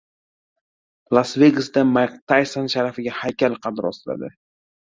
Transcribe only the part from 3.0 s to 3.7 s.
haykal